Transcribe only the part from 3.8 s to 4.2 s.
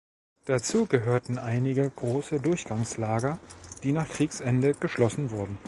die nach